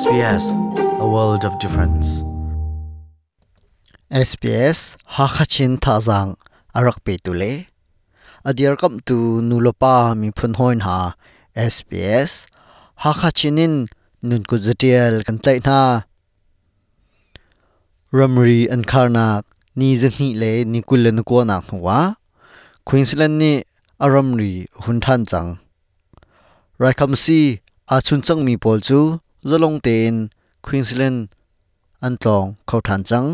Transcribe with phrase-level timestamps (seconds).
[0.00, 0.44] SBS
[1.04, 2.08] a world of difference
[4.30, 4.78] SBS
[5.16, 6.30] hakachin thazang
[6.78, 7.52] arak pe tule
[8.50, 9.16] adir kam tu
[9.48, 10.98] nulopa mi phun hoin ha
[11.74, 12.30] SBS
[13.04, 13.74] hakachinin
[14.28, 15.78] nun ku zatial kan tlai na
[18.18, 19.42] ramri an kharnak
[19.78, 21.98] ni zani le ni kul na ko na nuwa
[22.88, 23.52] queensland ni
[24.06, 24.54] aramri
[24.84, 25.50] hun than chang
[26.82, 27.38] raikam si
[27.96, 29.00] achun chang mi pol chu
[29.48, 30.14] จะลงเตน
[30.66, 31.24] ควีนส์แลนด์
[32.04, 33.24] อันตรองเขาฐานจัง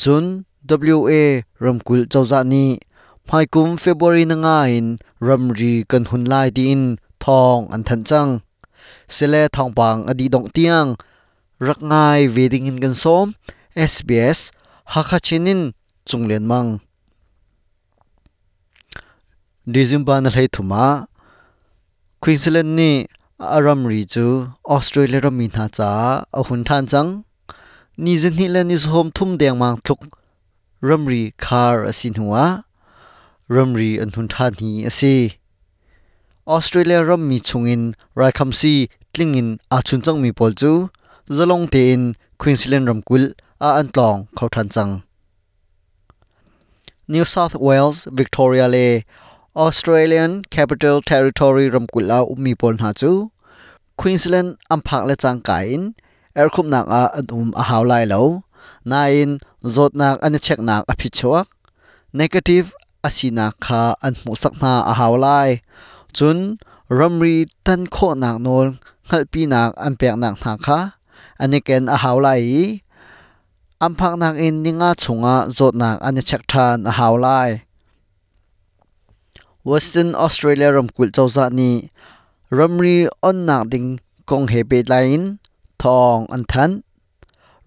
[0.00, 0.24] จุน
[0.96, 1.12] WA
[1.64, 2.70] รำกุลเจ้าจานี้
[3.28, 4.86] ภายกุมเฟบรีนงาอิน
[5.26, 6.82] รำรีกันหุนไลายดีอิน
[7.24, 8.28] ทองอันทันจัง
[9.12, 10.86] เสเลทองปังอดีดองเตียง
[11.66, 13.26] รักง่ายเวดิงินกันซอม
[13.92, 14.38] SBS
[14.92, 15.60] ฮักคาชินิน
[16.08, 16.66] จุงเลียนมัง
[19.72, 20.86] ดิจิมบานเลไรถุมา
[22.22, 22.96] ควีนส์แลนด์นี่
[23.52, 24.26] อารัมรีจู
[24.70, 25.90] ออสเตรเลียรมีนาจา
[26.38, 27.06] อหุนทานจัง
[28.04, 29.98] นิ่จะนี่เลนิสโฮมทุ่มเดียงมังทุก
[30.88, 32.34] รัมรีคาร์สินหัว
[33.54, 35.16] รัมรีอันหุนทานีอสิ
[36.50, 37.82] ออสเตรเลียรัมมีชงอิน
[38.16, 38.74] ไรคัมซี
[39.14, 40.72] ตลิงอินอาชุนจังมีปอลจู
[41.36, 42.00] จะลงเตอน
[42.40, 43.22] ควีนส์แลนด์รัมกุล
[43.62, 44.90] อาอันตองเขาทันจัง
[47.14, 48.76] New South Wales Victoria เล
[49.66, 53.12] Australian Capital Territory รำกุลาอุมีปนหาจู
[54.00, 55.80] Queensland อัมพักและจังกายน
[56.34, 58.14] เอร์คุมนักอาอัุมอาหาวไลเล
[58.92, 59.30] นายน
[59.74, 61.44] จดนักอันเช็คนักอภิชวก
[62.20, 62.68] negative
[63.04, 65.28] อาศินาคาอันมุสักนาอาหาวไล
[66.16, 66.36] จุน
[66.98, 68.66] รัมรีตันโคนักนล
[69.08, 70.78] ขัลปีนักอันเปียกนักนาคา
[71.40, 72.28] อันนี้เกณฑ์อาหาวไล
[73.82, 77.28] อัมพักนักอินนิงาชงาจดนักอันเช็คทานอาหาวไล
[79.64, 81.88] Western Australia rom kul chawza ni
[82.48, 85.36] ramri on nak ding kong hebe line
[85.76, 86.80] thong an than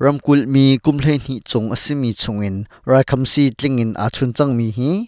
[0.01, 4.73] ram kul mi kumhle ni chung asimi chungin ra khamsi tlingin a chun chang mi
[4.77, 5.05] hi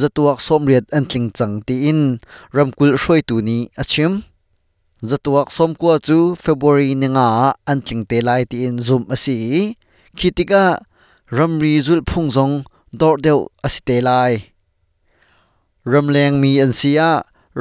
[0.00, 2.18] zatuak somriat an tling chang ti in
[2.50, 4.12] ram kul hroi tu ni achim
[5.10, 7.28] zatuak som kwa chu february ni nga
[7.70, 9.38] an tling te lai ti in zum asi
[10.18, 10.64] khitika
[11.36, 12.54] ramri zul phung jong
[13.00, 14.32] dor deu asite lai
[15.92, 17.02] รำแรงมีอันเสีย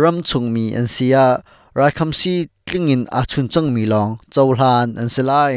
[0.02, 1.18] รำชงมีอันเสีย
[1.80, 2.34] รายคำซี
[2.70, 5.54] กลิ่งอินอาชุนจังมีลองเจ้าหลานอันเสลาย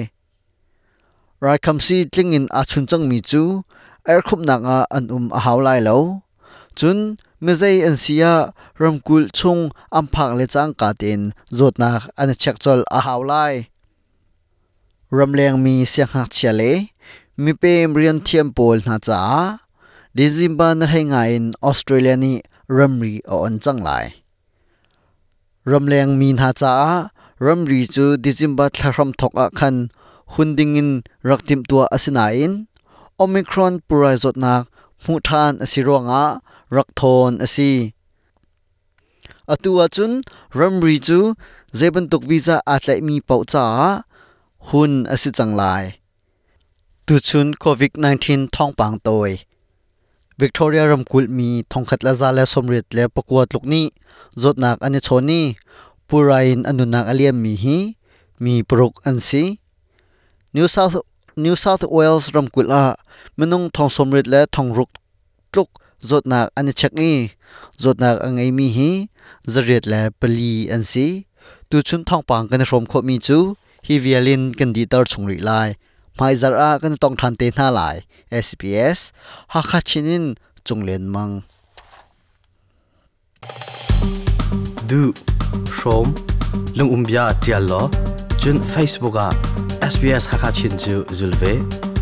[1.45, 3.43] รายคำซีกลิ่งอินอาชุนจังมีจู
[4.05, 6.03] เอร์คุบนักอาอันอุมอาหาวไลเลว
[6.79, 6.99] จุน
[7.43, 8.27] เมื่อใจอันเสีย
[8.83, 9.59] รำกุลชง
[9.95, 11.21] อัมพักเลจังกาเต็น
[11.57, 13.35] จดนักอันเช็คจอลอาหาวไล
[15.19, 16.77] รำแรงมีเสียงหักเชลย
[17.43, 19.21] มีเปมเรียนเทียมโปลนาจ้า
[20.17, 22.39] ดิซิมบานให้งานออสเตรเลียนี่
[22.77, 23.91] รมรีอ่อนจังไล
[25.71, 26.75] รมแรงมีนาจ้า
[27.45, 29.75] รมรีจูดิจิมบัตทรมทกอกขัน
[30.33, 30.91] หุนดิงิน
[31.29, 32.53] รักติมตัวอสินายน
[33.17, 34.63] โอมิครอนปุไรจดนัก
[35.03, 36.25] มูทานอสิรวงอา
[36.77, 37.73] รักทนอสิ
[39.51, 40.11] อตัวจุน
[40.59, 41.19] รัมรีจู
[41.77, 43.67] เจบันตกวีซ่าอาจจะมีเป่าจ้า
[44.69, 45.63] หุ่นอสิจังไล
[47.07, 47.93] ตุชุนโควิด
[48.25, 49.31] -19 ท้องปังตวย
[50.41, 53.87] วิกตอเรียรัมคุลมีทงขัดละซาและสมริดและประกวดลูกนี้
[54.43, 55.45] จดหนักอันนชนี้
[56.09, 57.77] ปูไรน์อนุนักอเลียมมีฮี
[58.45, 59.45] มีปรุกอันซี
[60.55, 61.07] นิวเซาท์
[61.45, 62.85] นิวเซาท์เวลส์รัมคุลอา
[63.39, 64.91] มนุงทงสมริดและทงรุก
[65.57, 65.69] ลุก
[66.11, 67.03] จดหนักอันเชกคเอ
[67.83, 68.91] จดหนักอังไอมีฮี
[69.53, 71.07] จริดและปลีอันซี
[71.69, 73.39] ตูชุนทองปังกันสมโคมีจู
[73.87, 75.51] ฮิวเวลินกันดีตอร์สชงริไล
[76.17, 77.97] mai zara kan tong than te na lai
[78.47, 78.99] sps
[79.53, 80.25] ha kha chinin
[80.67, 81.35] chunglen mang
[84.93, 85.01] du
[85.81, 86.09] shom
[86.79, 87.83] lung umbia tial lo
[88.41, 89.29] chun facebook a
[89.95, 91.95] sps ha kha chin chu zulve